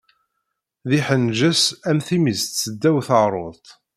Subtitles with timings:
[0.89, 3.65] D iḥenges am timmist seddaw teɣṛuḍt.